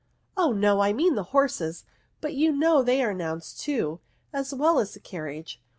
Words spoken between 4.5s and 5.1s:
well as the